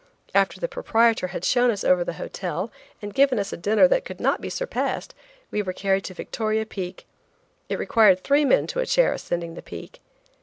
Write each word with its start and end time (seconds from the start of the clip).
After 0.33 0.59
the 0.59 0.67
proprietor 0.67 1.27
had 1.27 1.45
shown 1.45 1.69
us 1.69 1.83
over 1.83 2.03
the 2.03 2.13
hotel 2.17 2.71
and 3.03 3.13
given 3.13 3.37
us 3.37 3.53
a 3.53 3.55
dinner 3.57 3.87
that 3.87 4.03
could 4.03 4.19
not 4.19 4.41
be 4.41 4.49
surpassed 4.49 5.13
we 5.51 5.61
were 5.61 5.73
carried 5.73 6.03
to 6.05 6.15
Victoria 6.15 6.65
Peak. 6.65 7.05
It 7.69 7.77
required 7.77 8.21
three 8.23 8.43
men 8.43 8.65
to 8.65 8.79
a 8.79 8.87
chair 8.87 9.13
ascending 9.13 9.53
the 9.53 9.61
peak. 9.61 10.01